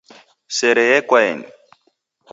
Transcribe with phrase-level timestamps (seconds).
[0.57, 1.47] Sere yekwaeni